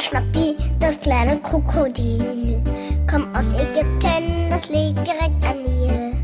[0.00, 2.62] Schnappi, das kleine Krokodil.
[3.06, 6.14] Komm aus Ägypten, das liegt direkt an Nil.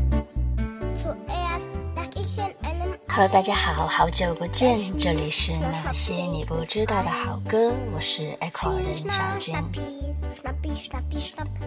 [0.95, 9.55] Zuerst lag ich in einem Hello，大家好，好久不见，这里是那些你不知道的好歌，我是 Echo 任小军。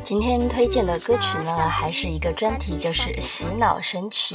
[0.02, 4.34] 今天推荐的歌曲呢，还是一个专题，就是洗脑神曲。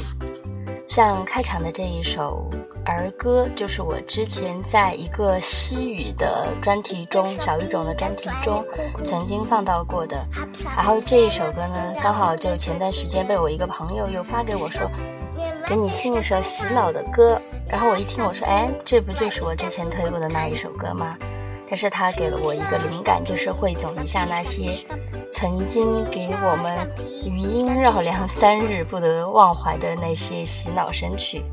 [0.88, 2.48] 像开场的这一首
[2.85, 8.63] 儿歌，就是我之前在一个西语的专题中，小语种的专题中
[9.03, 10.23] 曾经放到过的。
[10.76, 14.90] 然后这一首歌呢，刚好就前段时间被我一个朋友又发给我说，
[15.67, 17.40] 给你听一首洗脑的歌。
[17.67, 21.17] 然后我一听，我说，哎，这不就是我之前推过的那一首歌吗？
[21.67, 24.71] 但是他给了我一个灵感，就是汇总一下那些
[25.34, 26.88] 曾经给我们
[27.26, 31.43] 余音绕梁三日不得忘怀的那些洗脑神曲。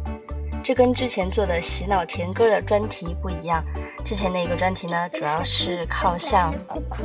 [0.62, 3.62] 这跟之前做的洗脑甜歌的专题不一样。
[4.04, 6.52] 之前那个专题呢，主要是靠向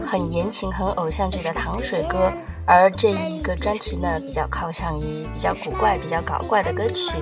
[0.05, 2.31] 很言情、很偶像剧的糖水歌，
[2.65, 7.13] 而这一个专题呢，比较靠向于比较古怪、比较搞怪的歌曲。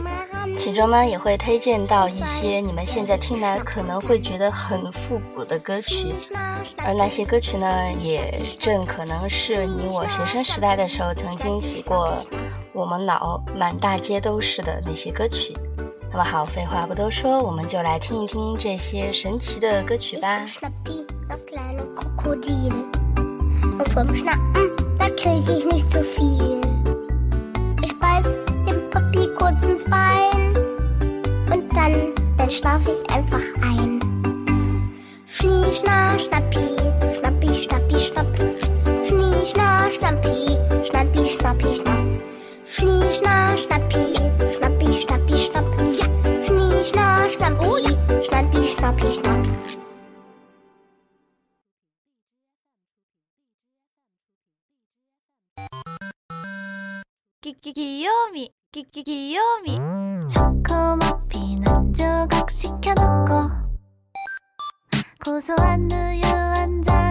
[0.58, 6.14] 其中呢，也会推荐到一些你们现在听来可能会觉得很复古的歌曲，
[6.78, 12.18] 而那些歌曲呢，也正可能是你我学生时代的时候曾经洗过
[12.74, 15.54] 我们脑满大街都是的那些歌曲。
[16.15, 20.45] 那么好，废话不多说，我们就来听一听这些神奇的歌曲吧。
[20.47, 22.73] Schnappi, das kleine Krokodil.
[23.79, 24.71] Und vom Schnappen,
[57.46, 59.78] 끼끼 귀요미 끼끼 귀요미.
[59.78, 60.28] 음.
[60.28, 63.52] 초코머핀 한 조각 시켜놓고
[65.24, 67.05] 고소한 우유 한 잔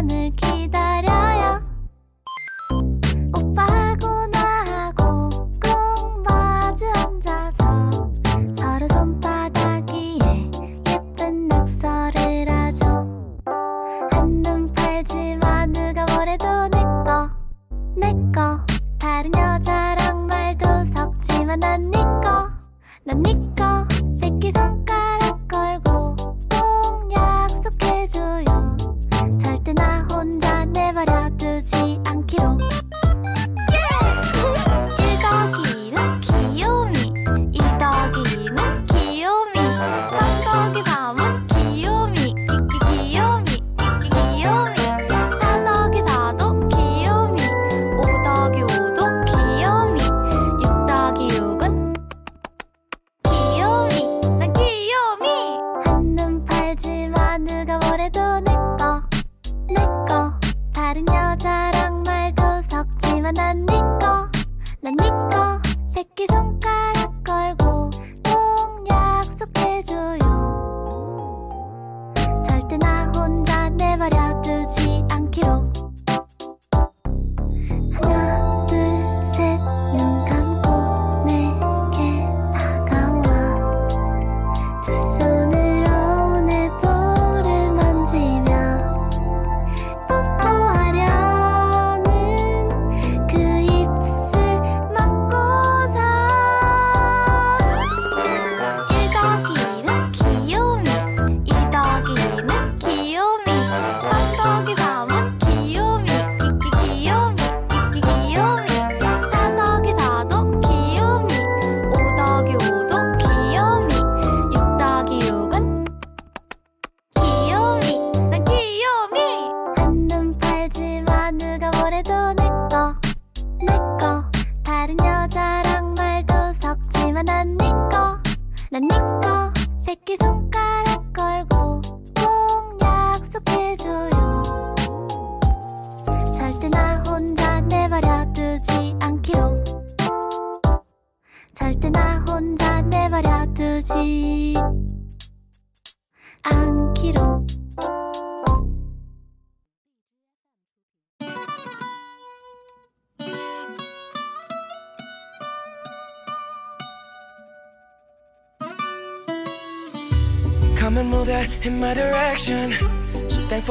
[23.03, 23.42] 난 니꺼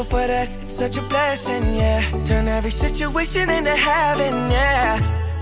[0.02, 0.50] for that.
[0.62, 2.02] It's such a blessing, yeah.
[2.26, 4.98] Turn every situation into heaven, yeah.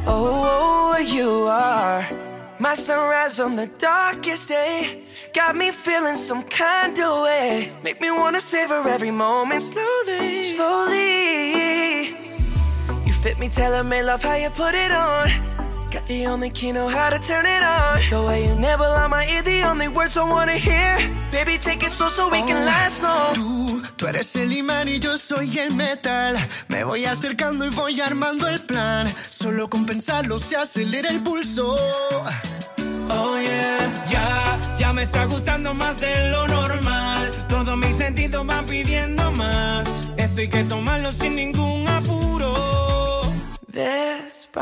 [0.06, 2.06] Oh, oh, oh, you are
[2.60, 5.04] my sunrise on the darkest day.
[5.34, 7.72] Got me feeling some kind of way.
[7.84, 12.10] Make me wanna savor every moment slowly, slowly.
[13.06, 15.30] You fit me, tell me, love how you put it on.
[15.92, 18.02] Got the only key, know how to turn it on.
[18.10, 20.98] The way you nibble on my ear, the only words I wanna hear.
[21.32, 23.34] Baby, take it slow so we oh, can last long.
[23.36, 23.81] Dude.
[24.02, 26.36] Tú eres el imán y yo soy el metal.
[26.70, 29.08] Me voy acercando y voy armando el plan.
[29.30, 31.76] Solo con pensarlo se acelera el pulso.
[33.12, 33.78] Oh yeah,
[34.10, 37.30] ya, ya me está gustando más de lo normal.
[37.48, 39.88] Todos mis sentidos van pidiendo más.
[40.18, 43.22] Esto hay que tomarlo sin ningún apuro.
[43.68, 44.58] Despacito,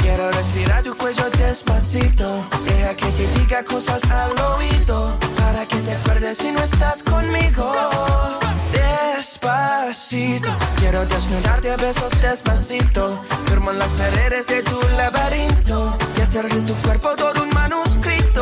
[0.00, 2.48] quiero respirar tu cuello despacito.
[2.64, 7.72] Deja que te diga cosas al oído para que te acuerdes si no estás conmigo.
[8.72, 13.22] Despacito, quiero desnudarte a besos despacito.
[13.46, 18.41] Firmo en las paredes de tu laberinto y hacer de tu cuerpo todo un manuscrito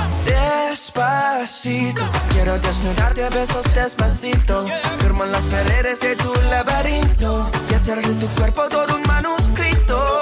[0.25, 4.65] Despacito, quiero desnudarte a besos despacito.
[4.99, 10.21] Firmo las paredes de tu laberinto y hacer de tu cuerpo todo un manuscrito.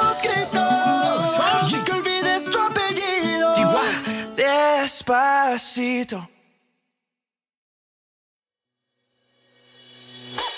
[5.01, 6.27] despacito.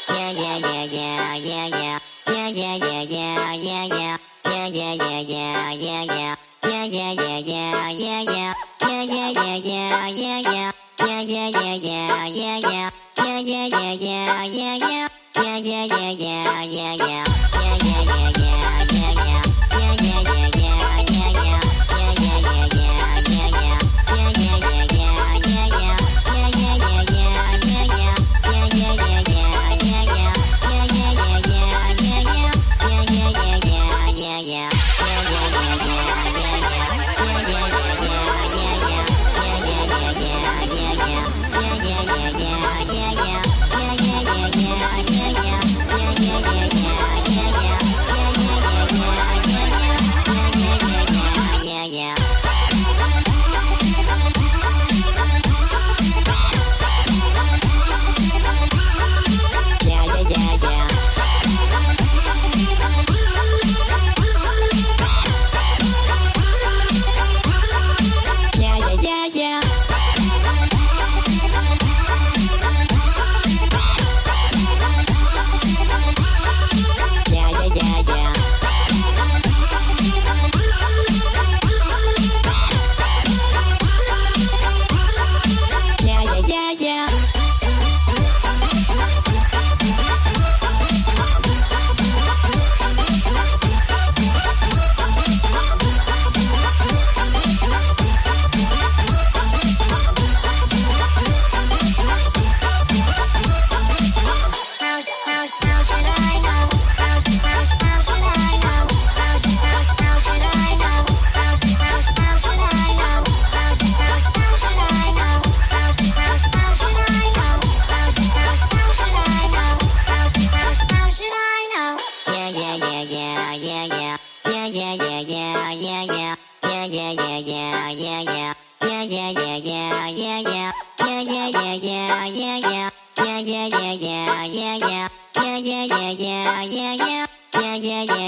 [0.10, 2.00] Yeah, yeah, yeah, yeah, yeah, yeah.
[2.28, 4.18] Yeah, yeah, yeah, yeah, yeah, yeah.
[4.46, 6.36] Yeah, yeah, yeah, yeah, yeah, yeah.
[6.64, 8.54] Yeah, yeah, yeah, yeah, yeah, yeah.
[8.74, 10.72] Yeah, yeah, yeah, yeah, yeah, yeah.
[11.00, 12.90] Yeah, yeah, yeah, yeah, yeah, yeah.
[13.18, 15.08] Yeah, yeah, yeah, yeah, yeah, yeah.
[15.36, 17.24] Yeah, yeah, yeah, yeah, yeah, yeah.
[17.54, 18.63] Yeah, yeah, yeah, yeah.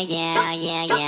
[0.07, 1.04] yeah, yeah, yeah.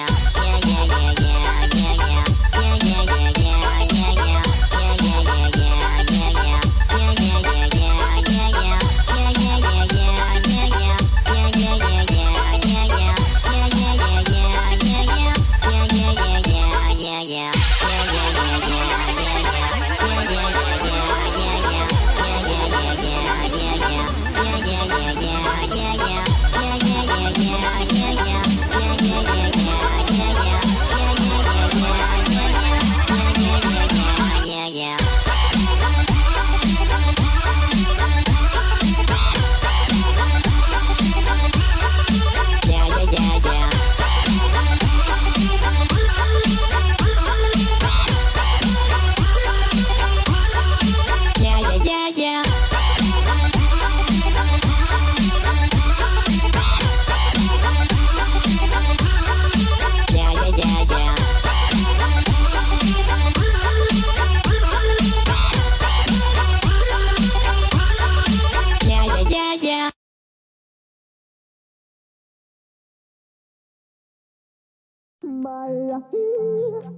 [75.38, 75.70] my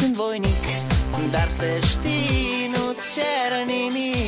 [0.00, 0.64] sunt voinic
[1.30, 4.27] Dar să știi, nu-ți cer nimic.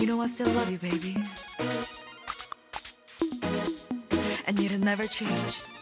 [0.00, 1.14] You know I still love you, baby.
[4.46, 5.79] And you'll never change.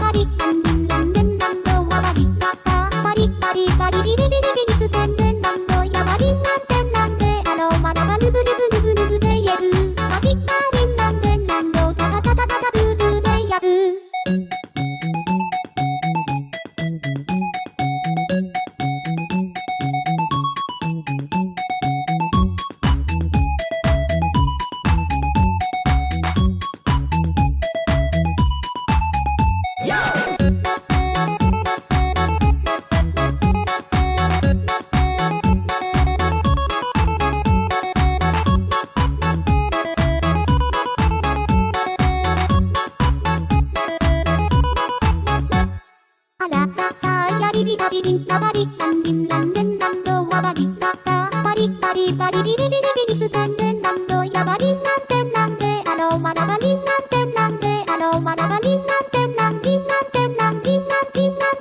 [0.00, 0.73] たり。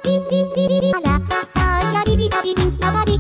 [0.02, 3.20] ピンピンピリリあらささやりびたびんなわり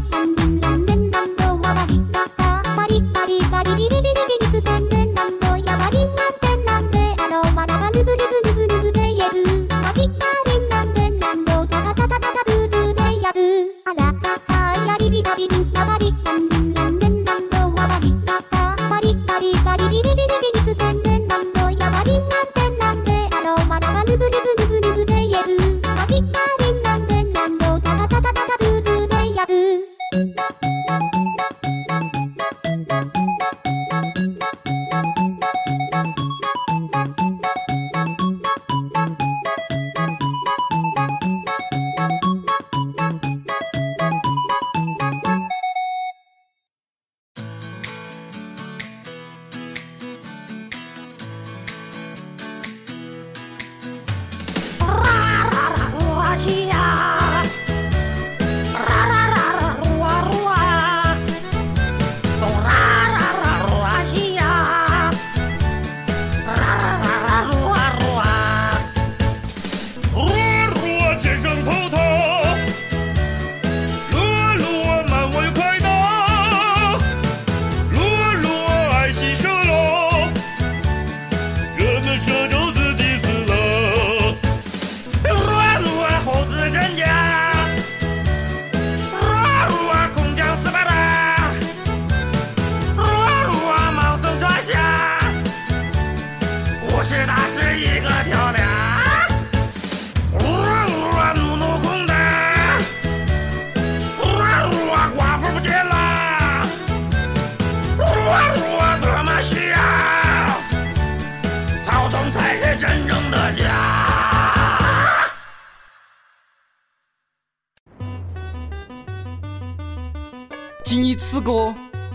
[120.94, 121.74] 听你此歌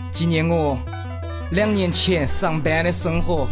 [0.09, 0.77] 纪念我
[1.51, 3.45] 两年前上班的生活。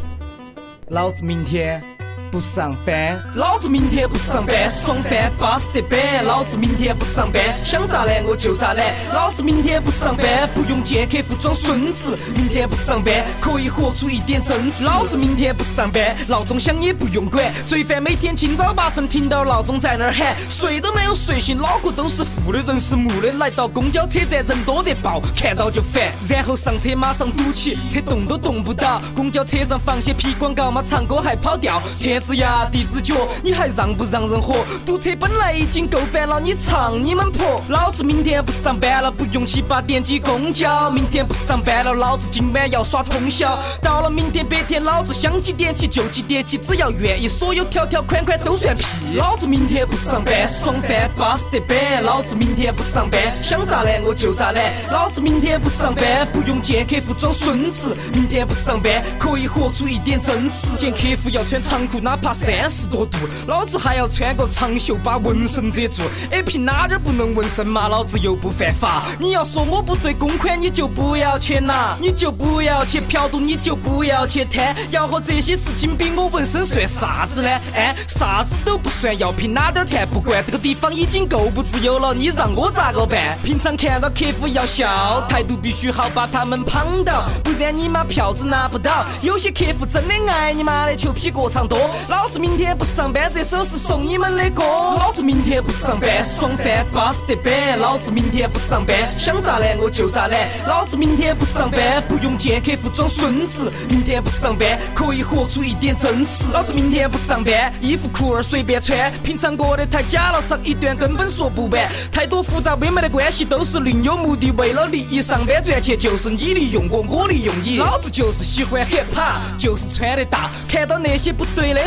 [0.87, 1.83] 老子明天
[2.31, 6.23] 不上班，老子明天不上班，爽翻巴适得板。
[6.25, 8.93] 老子明天不上班，想咋懒我就咋懒。
[9.13, 12.17] 老子明天不上班，不用见客户装孙子。
[12.35, 14.83] 明天不上班，可以活出一点真实。
[14.83, 17.53] 老子明天不上班，闹钟响也不用管。
[17.65, 23.31] 罪犯每天清早八晨听到闹钟在那儿喊，睡都没有睡醒，脑壳都是负的，人是木的。
[23.33, 26.11] 来到公交车站，人多得爆，看到就烦。
[26.27, 29.01] 然后上车马上堵起，车动都动不到。
[29.15, 31.81] 公交车上放些屁广告嘛，唱歌还跑调。
[31.99, 34.65] 天之涯，地子脚，你还让不让人活？
[34.85, 37.61] 堵车本来已经够烦了，你唱你们婆。
[37.69, 40.89] 老子明天不上班了，不用七八点挤公交。
[40.91, 43.57] 明天不上班了，老子今晚要耍通宵。
[43.81, 48.83] 到了明天白天，老子想几点起就几点起，只要愿意，所有条条款款都算屁。
[49.15, 52.03] 老子明天不上班，爽翻巴适得板。
[52.03, 54.73] 老子明天不上班，想咋懒我就咋懒。
[54.91, 57.95] 老子明天不上班，不用见客户装孙子。
[58.13, 60.75] 明天不上班，可以活出一点真实。
[60.77, 63.17] 见客户要穿长裤，哪怕三十多度，
[63.47, 66.03] 老子还要穿个长袖把纹身遮住。
[66.31, 67.89] 哎，凭哪点儿不能纹身嘛？
[67.89, 69.03] 老子又不犯法。
[69.19, 74.73] 你要说我不对公款，你就不要去拿，你就不要去嫖赌，你就不要去贪。
[74.89, 77.49] 要和这些事情比，我纹身算啥子呢？
[77.75, 80.41] 哎，啥子都不算，要凭哪点儿看不惯？
[80.45, 83.37] 这个地方已经够不自由了，你让我咋个办？
[83.43, 89.05] 平常看到客户要笑，态度必须好，把他们捧到，不然你妈票子拿不到。
[89.21, 94.63] 有些客户真的爱你妈的求批过长多，老子明天不上班，这首是送你们的歌。
[94.63, 97.77] 老子明天不上班，爽翻巴适得板。
[97.79, 100.47] 老子明天不上班，想咋懒我就咋懒。
[100.67, 103.71] 老子明天不上班，不用见客户装孙子。
[103.89, 106.51] 明天不上班，可以活出一点真实。
[106.53, 111.89] 老子明天不上班，衣服裤儿随便穿，平常过得太假了，上一段根本说不完。
[112.11, 117.77] 太多复杂微妙的关系都是另有目的，为了利益上班赚钱就是你利用我，我利用你。
[117.77, 120.49] 老子就是喜欢 hiphop，就是穿得大。
[120.67, 121.86] 看到那些不对的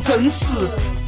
[0.03, 1.00] 真实。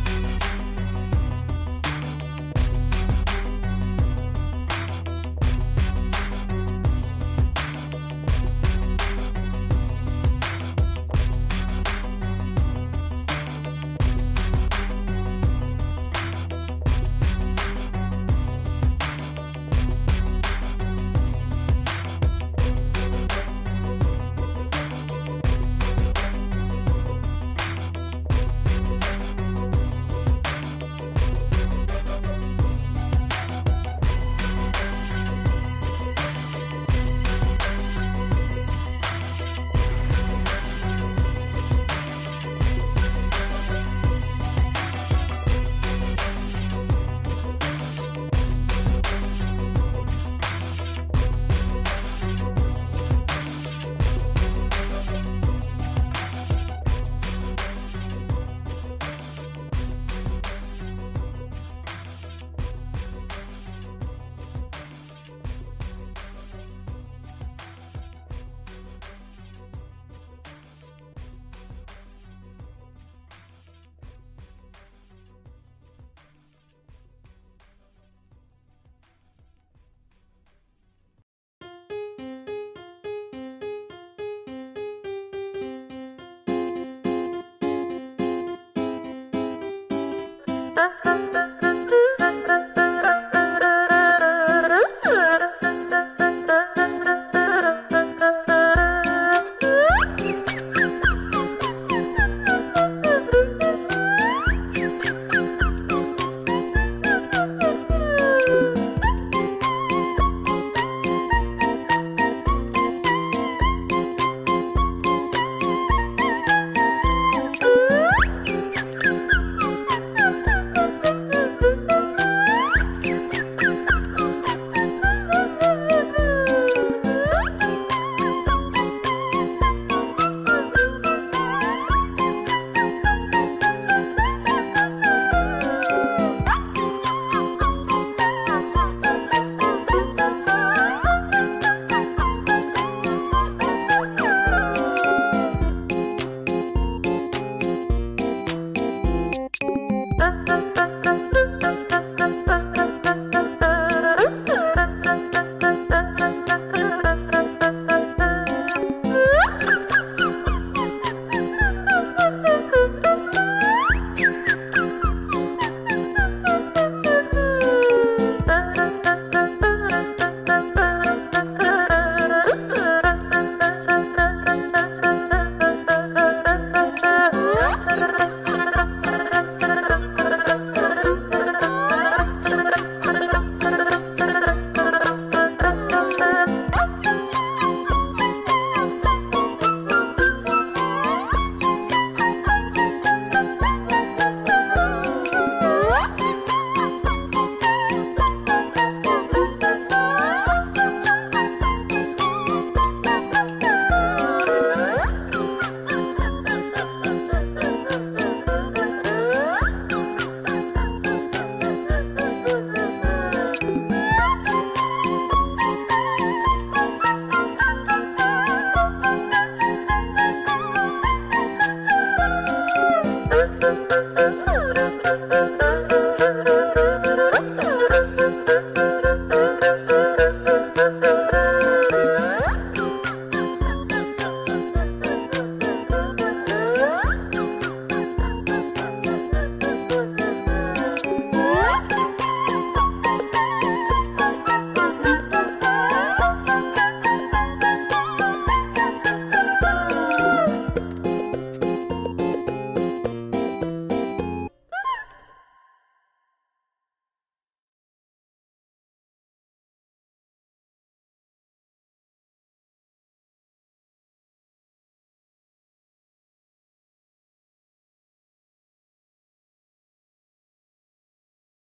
[90.75, 91.33] 啊。